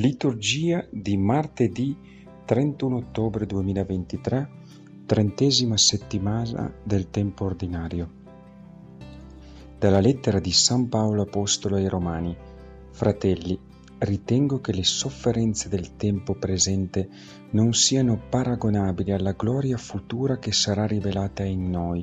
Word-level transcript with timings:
Liturgia 0.00 0.82
di 0.90 1.18
martedì 1.18 1.94
31 2.46 2.96
ottobre 2.96 3.44
2023, 3.44 4.50
trentesima 5.04 5.76
settimana 5.76 6.72
del 6.82 7.10
tempo 7.10 7.44
ordinario. 7.44 8.10
Dalla 9.78 10.00
lettera 10.00 10.40
di 10.40 10.52
San 10.52 10.88
Paolo 10.88 11.20
Apostolo 11.20 11.76
ai 11.76 11.86
Romani. 11.86 12.34
Fratelli, 12.92 13.60
ritengo 13.98 14.62
che 14.62 14.72
le 14.72 14.84
sofferenze 14.84 15.68
del 15.68 15.94
tempo 15.96 16.32
presente 16.32 17.06
non 17.50 17.74
siano 17.74 18.18
paragonabili 18.26 19.12
alla 19.12 19.32
gloria 19.32 19.76
futura 19.76 20.38
che 20.38 20.52
sarà 20.52 20.86
rivelata 20.86 21.44
in 21.44 21.68
noi. 21.68 22.02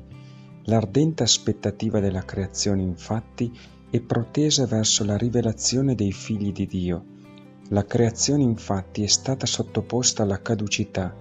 L'ardente 0.65 1.23
aspettativa 1.23 2.00
della 2.00 2.23
creazione, 2.23 2.83
infatti, 2.83 3.51
è 3.89 4.00
protesa 4.01 4.68
verso 4.68 5.04
la 5.04 5.18
rivelazione 5.18 5.95
dei 5.95 6.11
figli 6.11 6.51
di 6.51 6.68
Dio 6.68 7.15
la 7.69 7.85
creazione 7.85 8.43
infatti 8.43 9.03
è 9.03 9.07
stata 9.07 9.45
sottoposta 9.45 10.23
alla 10.23 10.41
caducità 10.41 11.13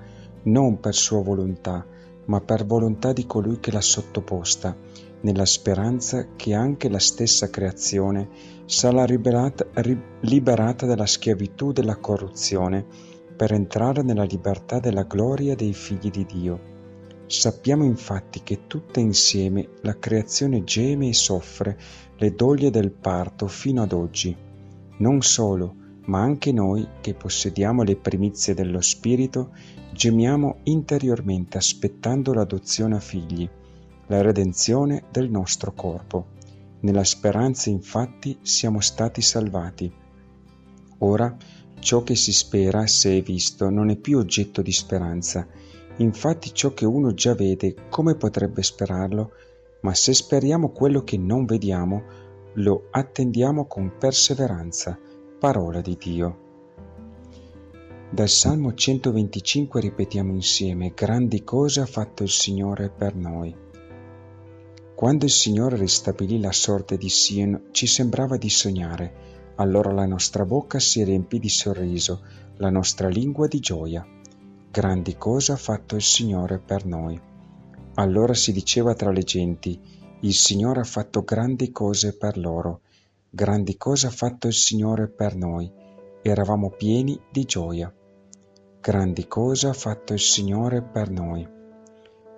non 0.47 0.79
per 0.79 0.95
sua 0.95 1.23
volontà, 1.23 1.85
ma 2.27 2.41
per 2.41 2.65
volontà 2.65 3.13
di 3.13 3.27
colui 3.27 3.59
che 3.59 3.73
l'ha 3.73 3.81
sottoposta, 3.81 4.77
nella 5.23 5.45
speranza 5.45 6.35
che 6.37 6.55
anche 6.55 6.89
la 6.89 6.99
stessa 6.99 7.51
creazione 7.51 8.29
sarà 8.67 9.05
liberata, 9.05 9.67
liberata 10.21 10.87
dalla 10.87 11.07
schiavitù 11.07 11.73
della 11.73 11.97
corruzione 11.97 12.85
per 13.37 13.53
entrare 13.53 14.03
nella 14.03 14.25
libertà 14.25 14.79
della 14.79 15.03
gloria 15.03 15.55
dei 15.55 15.73
figli 15.73 16.11
di 16.11 16.25
Dio. 16.25 16.75
Sappiamo 17.27 17.85
infatti 17.85 18.43
che 18.45 18.69
tutta 18.69 19.01
insieme 19.01 19.69
la 19.83 19.99
creazione 19.99 20.63
geme 20.63 21.09
e 21.09 21.13
soffre 21.13 21.77
le 22.19 22.35
doglie 22.35 22.71
del 22.71 22.93
parto 22.93 23.49
fino 23.49 23.83
ad 23.83 23.93
oggi. 23.93 24.35
Non 24.99 25.23
solo, 25.23 25.75
ma 26.07 26.21
anche 26.21 26.53
noi 26.53 26.87
che 27.01 27.15
possediamo 27.15 27.83
le 27.83 27.97
primizie 27.97 28.55
dello 28.55 28.81
Spirito 28.81 29.53
gemiamo 29.93 30.59
interiormente 30.65 31.59
aspettando 31.59 32.33
l'adozione 32.33 32.97
a 32.97 33.01
figli, 33.01 33.49
la 34.07 34.21
redenzione 34.21 35.05
del 35.11 35.31
nostro 35.31 35.73
corpo. 35.73 36.35
Nella 36.81 37.05
speranza 37.05 37.71
infatti 37.71 38.39
siamo 38.43 38.81
stati 38.81 39.21
salvati. 39.21 39.93
Ora 40.99 41.37
ciò 41.81 42.03
che 42.03 42.15
si 42.15 42.33
spera, 42.33 42.87
se 42.87 43.17
è 43.17 43.23
visto, 43.23 43.69
non 43.69 43.91
è 43.91 43.97
più 43.97 44.19
oggetto 44.19 44.63
di 44.63 44.73
speranza. 44.73 45.47
Infatti 45.99 46.53
ciò 46.53 46.73
che 46.73 46.85
uno 46.85 47.15
già 47.15 47.35
vede, 47.35 47.75
come 47.89 48.15
potrebbe 48.15 48.63
sperarlo? 48.63 49.31
Ma 49.81 49.95
se 49.95 50.13
speriamo 50.13 50.71
quello 50.71 51.03
che 51.03 51.17
non 51.17 51.47
vediamo, 51.47 52.03
lo 52.55 52.89
attendiamo 52.91 53.67
con 53.67 53.93
perseveranza 53.99 54.99
Parola 55.39 55.83
di 55.83 55.99
Dio. 56.01 56.39
Dal 58.09 58.29
Salmo 58.29 58.73
125 58.73 59.83
ripetiamo 59.83 60.33
insieme, 60.33 60.95
grandi 60.95 61.45
cose 61.45 61.83
ha 61.83 61.87
fatto 61.87 62.23
il 62.23 62.31
Signore 62.31 62.89
per 62.89 63.15
noi. 63.15 63.55
Quando 64.95 65.27
il 65.27 65.31
Signore 65.31 65.77
ristabilì 65.77 66.41
la 66.41 66.53
sorte 66.53 66.97
di 66.97 67.11
Sion, 67.11 67.69
ci 67.73 67.87
sembrava 67.87 68.39
di 68.39 68.49
sognare, 68.49 69.53
allora 69.57 69.93
la 69.93 70.07
nostra 70.07 70.47
bocca 70.47 70.79
si 70.79 71.05
riempì 71.05 71.39
di 71.39 71.51
sorriso, 71.51 72.23
la 72.57 72.71
nostra 72.71 73.09
lingua 73.09 73.47
di 73.47 73.61
gioia. 73.61 74.07
Grandi 74.71 75.19
cose 75.19 75.53
ha 75.53 75.57
fatto 75.57 75.97
il 75.97 76.03
Signore 76.03 76.59
per 76.61 76.87
noi. 76.87 77.21
Allora 77.97 78.33
si 78.33 78.53
diceva 78.53 78.95
tra 78.95 79.11
le 79.11 79.23
genti, 79.23 79.79
il 80.21 80.35
Signore 80.35 80.81
ha 80.81 80.85
fatto 80.85 81.25
grandi 81.25 81.71
cose 81.73 82.17
per 82.17 82.39
loro 82.39 82.81
Grandi 83.37 83.77
cose 83.77 84.07
ha 84.07 84.11
fatto 84.11 84.47
il 84.47 84.55
Signore 84.55 85.09
per 85.09 85.37
noi, 85.37 85.71
eravamo 86.23 86.71
pieni 86.71 87.21
di 87.31 87.45
gioia. 87.45 87.95
Grandi 88.81 89.29
cose 89.29 89.67
ha 89.69 89.75
fatto 89.75 90.15
il 90.15 90.21
Signore 90.21 90.81
per 90.81 91.11
noi. 91.11 91.47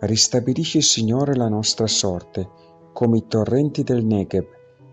Ristabilisce 0.00 0.78
il 0.78 0.83
Signore 0.83 1.37
la 1.37 1.47
nostra 1.47 1.87
sorte, 1.87 2.50
come 2.93 3.19
i 3.19 3.27
torrenti 3.28 3.84
del 3.84 4.05
Negev. 4.05 4.45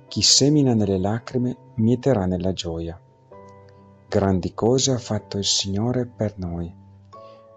Chi 0.08 0.22
semina 0.22 0.76
nelle 0.76 1.00
lacrime 1.00 1.58
mieterà 1.78 2.28
nella 2.28 2.54
gioia. 2.54 3.02
Grandi 4.08 4.54
cose 4.54 4.92
ha 4.92 5.00
fatto 5.00 5.40
il 5.40 5.46
Signore 5.46 6.06
per 6.06 6.38
noi. 6.38 6.72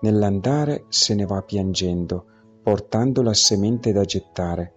Nell'andare 0.01 0.87
se 0.89 1.15
ne 1.15 1.27
va 1.27 1.43
piangendo, 1.43 2.25
portando 2.63 3.21
la 3.21 3.35
semente 3.35 3.93
da 3.93 4.05
gettare, 4.05 4.73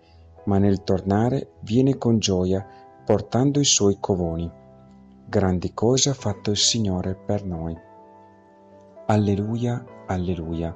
ma 0.48 0.58
nel 0.58 0.84
tornare 0.84 1.54
viene 1.62 1.98
con 1.98 2.20
gioia 2.20 2.81
portando 3.12 3.60
i 3.60 3.66
suoi 3.66 3.98
covoni. 4.00 4.50
Grandi 5.26 5.74
cose 5.74 6.12
ha 6.12 6.14
fatto 6.14 6.50
il 6.50 6.56
Signore 6.56 7.14
per 7.14 7.44
noi. 7.44 7.78
Alleluia, 9.08 9.84
alleluia. 10.08 10.74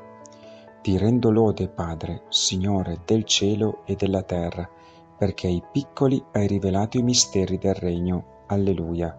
Ti 0.81 0.97
rendo 0.97 1.31
lode, 1.31 1.69
Padre, 1.69 2.23
Signore 2.27 2.99
del 3.05 3.23
cielo 3.23 3.85
e 3.85 3.95
della 3.95 4.21
terra, 4.23 4.69
perché 5.17 5.47
ai 5.47 5.63
piccoli 5.71 6.21
hai 6.33 6.45
rivelato 6.45 6.97
i 6.97 7.03
misteri 7.03 7.57
del 7.57 7.75
regno. 7.75 8.43
Alleluia. 8.47 9.17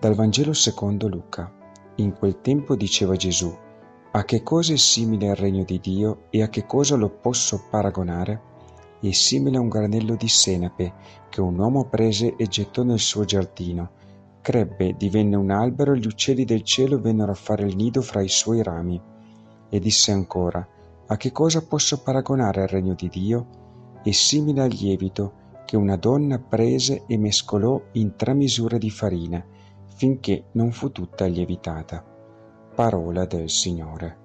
Dal 0.00 0.16
Vangelo 0.16 0.52
secondo 0.52 1.06
Luca. 1.06 1.52
In 1.98 2.14
quel 2.18 2.40
tempo 2.40 2.74
diceva 2.74 3.14
Gesù, 3.14 3.56
a 4.10 4.24
che 4.24 4.42
cosa 4.42 4.72
è 4.72 4.76
simile 4.76 5.26
il 5.28 5.36
regno 5.36 5.62
di 5.62 5.78
Dio 5.78 6.24
e 6.30 6.42
a 6.42 6.48
che 6.48 6.66
cosa 6.66 6.96
lo 6.96 7.10
posso 7.10 7.62
paragonare? 7.70 8.50
È 9.08 9.12
simile 9.12 9.56
a 9.56 9.60
un 9.60 9.68
granello 9.68 10.14
di 10.14 10.28
senape 10.28 10.92
che 11.28 11.40
un 11.40 11.58
uomo 11.58 11.84
prese 11.88 12.36
e 12.36 12.46
gettò 12.46 12.82
nel 12.82 12.98
suo 12.98 13.24
giardino. 13.24 13.90
Crebbe, 14.40 14.94
divenne 14.96 15.36
un 15.36 15.50
albero 15.50 15.92
e 15.92 15.98
gli 15.98 16.06
uccelli 16.06 16.44
del 16.44 16.62
cielo 16.62 17.00
vennero 17.00 17.32
a 17.32 17.36
fare 17.36 17.64
il 17.64 17.74
nido 17.76 18.02
fra 18.02 18.22
i 18.22 18.28
suoi 18.28 18.62
rami. 18.62 19.00
E 19.68 19.78
disse 19.78 20.12
ancora, 20.12 20.66
a 21.06 21.16
che 21.16 21.32
cosa 21.32 21.66
posso 21.66 22.02
paragonare 22.02 22.62
il 22.62 22.68
regno 22.68 22.94
di 22.94 23.08
Dio? 23.08 23.46
È 24.02 24.10
simile 24.10 24.62
al 24.62 24.70
lievito 24.70 25.40
che 25.64 25.76
una 25.76 25.96
donna 25.96 26.38
prese 26.38 27.04
e 27.06 27.16
mescolò 27.16 27.80
in 27.92 28.14
tre 28.16 28.34
misure 28.34 28.78
di 28.78 28.90
farina, 28.90 29.44
finché 29.94 30.44
non 30.52 30.72
fu 30.72 30.92
tutta 30.92 31.26
lievitata. 31.26 32.04
Parola 32.74 33.24
del 33.26 33.48
Signore. 33.48 34.21